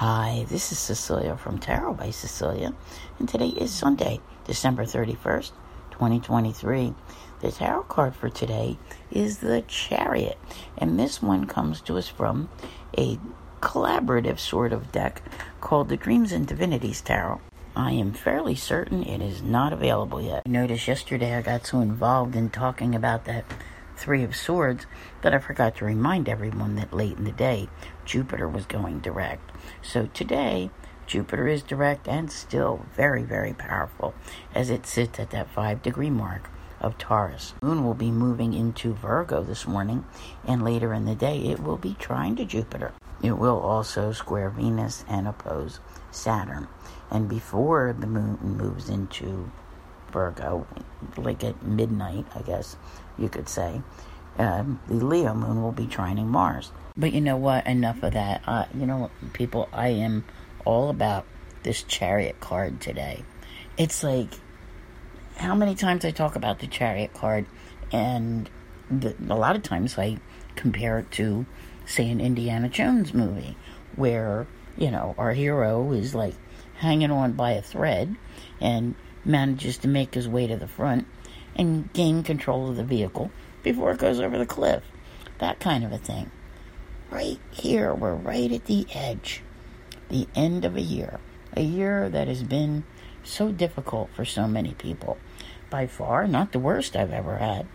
[0.00, 2.72] Hi, this is Cecilia from Tarot by Cecilia,
[3.18, 5.52] and today is Sunday, December 31st,
[5.90, 6.94] 2023.
[7.42, 8.78] The tarot card for today
[9.10, 10.38] is the Chariot,
[10.78, 12.48] and this one comes to us from
[12.96, 13.18] a
[13.60, 15.20] collaborative sort of deck
[15.60, 17.42] called the Dreams and Divinities Tarot.
[17.76, 20.44] I am fairly certain it is not available yet.
[20.46, 23.44] I noticed yesterday I got so involved in talking about that
[24.00, 24.86] Three of Swords
[25.20, 27.68] that I forgot to remind everyone that late in the day
[28.06, 29.52] Jupiter was going direct.
[29.82, 30.70] So today,
[31.06, 34.14] Jupiter is direct and still very, very powerful
[34.54, 36.48] as it sits at that five degree mark
[36.80, 37.52] of Taurus.
[37.60, 40.06] Moon will be moving into Virgo this morning,
[40.46, 42.94] and later in the day, it will be trine to Jupiter.
[43.22, 45.78] It will also square Venus and oppose
[46.10, 46.68] Saturn.
[47.10, 49.50] And before the moon moves into
[50.12, 50.66] Virgo,
[51.16, 52.76] like at midnight, I guess
[53.18, 53.82] you could say,
[54.38, 56.72] um, the Leo moon will be trining Mars.
[56.96, 57.66] But you know what?
[57.66, 58.42] Enough of that.
[58.46, 59.68] Uh, you know people?
[59.72, 60.24] I am
[60.64, 61.26] all about
[61.62, 63.24] this chariot card today.
[63.76, 64.28] It's like
[65.36, 67.46] how many times I talk about the chariot card,
[67.92, 68.48] and
[68.90, 70.18] the, a lot of times I
[70.56, 71.46] compare it to,
[71.86, 73.56] say, an Indiana Jones movie,
[73.96, 76.34] where you know our hero is like
[76.76, 78.16] hanging on by a thread
[78.60, 81.06] and manages to make his way to the front
[81.56, 83.30] and gain control of the vehicle
[83.62, 84.82] before it goes over the cliff.
[85.38, 86.30] That kind of a thing.
[87.10, 89.42] Right here, we're right at the edge,
[90.08, 91.18] the end of a year.
[91.56, 92.84] A year that has been
[93.24, 95.18] so difficult for so many people.
[95.68, 97.66] By far, not the worst I've ever had,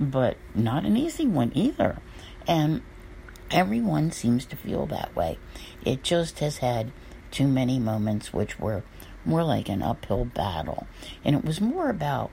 [0.00, 1.98] but not an easy one either.
[2.46, 2.82] And
[3.50, 5.38] everyone seems to feel that way.
[5.84, 6.92] It just has had
[7.30, 8.82] too many moments which were
[9.24, 10.86] more like an uphill battle.
[11.24, 12.30] And it was more about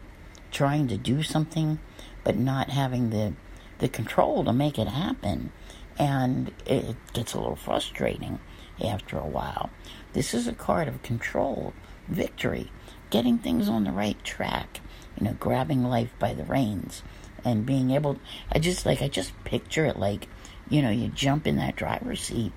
[0.52, 1.80] trying to do something
[2.24, 3.34] but not having the
[3.78, 5.52] the control to make it happen.
[5.98, 8.40] And it gets a little frustrating
[8.84, 9.70] after a while.
[10.14, 11.74] This is a card of control,
[12.08, 12.72] victory,
[13.10, 14.80] getting things on the right track,
[15.18, 17.04] you know, grabbing life by the reins
[17.46, 18.20] and being able
[18.52, 20.28] I just like I just picture it like,
[20.68, 22.52] you know, you jump in that driver's seat,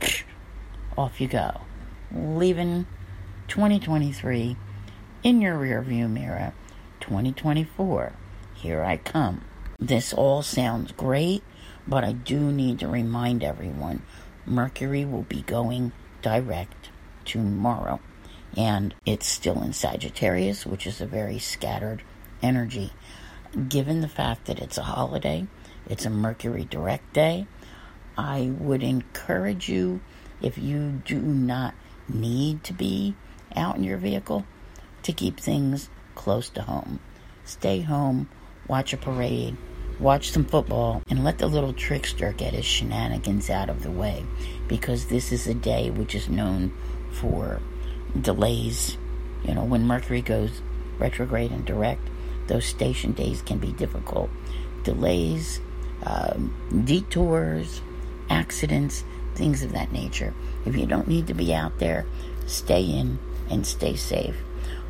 [0.98, 1.62] off you go.
[2.14, 2.86] Leaving
[3.48, 4.56] 2023
[5.22, 6.52] in your rearview mirror.
[7.00, 8.12] 2024,
[8.54, 9.42] here I come.
[9.78, 11.42] This all sounds great,
[11.86, 14.02] but I do need to remind everyone
[14.44, 15.92] Mercury will be going
[16.22, 16.90] direct
[17.24, 18.00] tomorrow.
[18.56, 22.02] And it's still in Sagittarius, which is a very scattered
[22.42, 22.92] energy.
[23.68, 25.46] Given the fact that it's a holiday,
[25.88, 27.46] it's a Mercury direct day,
[28.16, 30.00] I would encourage you,
[30.40, 31.74] if you do not
[32.08, 33.14] need to be
[33.56, 34.44] out in your vehicle,
[35.02, 37.00] to keep things close to home.
[37.44, 38.28] Stay home,
[38.66, 39.56] watch a parade,
[40.00, 44.24] watch some football, and let the little trickster get his shenanigans out of the way
[44.68, 46.72] because this is a day which is known
[47.12, 47.60] for
[48.20, 48.98] delays.
[49.44, 50.60] You know, when Mercury goes
[50.98, 52.02] retrograde and direct,
[52.46, 54.30] those station days can be difficult.
[54.82, 55.60] Delays,
[56.02, 57.80] um, detours,
[58.28, 60.34] accidents, things of that nature.
[60.64, 62.06] If you don't need to be out there,
[62.46, 63.18] stay in
[63.50, 64.36] and stay safe.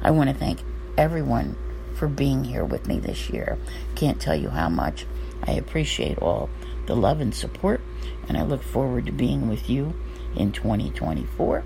[0.02, 0.60] I want to thank
[0.96, 1.56] everyone
[1.94, 3.58] for being here with me this year.
[3.94, 5.06] Can't tell you how much
[5.42, 6.50] I appreciate all
[6.86, 7.80] the love and support,
[8.28, 9.94] and I look forward to being with you
[10.34, 11.64] in 2024.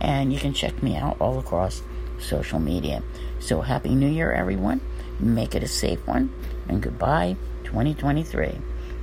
[0.00, 1.82] And you can check me out all across
[2.18, 3.02] social media.
[3.40, 4.80] So, Happy New Year, everyone.
[5.18, 6.32] Make it a safe one,
[6.68, 8.58] and goodbye, 2023.